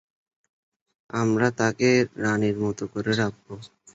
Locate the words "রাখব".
3.13-3.47